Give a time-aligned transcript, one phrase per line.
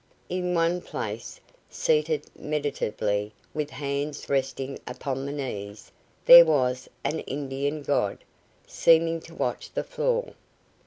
[0.29, 1.39] In one place,
[1.69, 5.91] seated meditatively, with hands resting upon the knees,
[6.25, 8.23] there was an Indian god,
[8.65, 10.33] seeming to watch the floor.